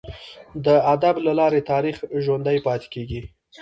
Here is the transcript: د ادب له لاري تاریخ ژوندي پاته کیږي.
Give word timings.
د 0.65 0.67
ادب 0.93 1.15
له 1.25 1.31
لاري 1.39 1.61
تاریخ 1.71 1.97
ژوندي 2.23 2.57
پاته 2.65 2.87
کیږي. 2.93 3.21